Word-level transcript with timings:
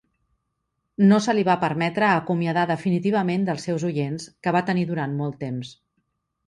No 1.11 1.19
se 1.25 1.35
li 1.39 1.43
va 1.49 1.57
permetre 1.65 2.07
acomiadar 2.13 2.65
definitivament 2.73 3.47
dels 3.51 3.69
seus 3.69 3.89
oients 3.93 4.27
que 4.47 4.57
va 4.59 4.67
tenir 4.73 4.89
durant 4.95 5.17
molt 5.23 5.41
temps. 5.49 5.81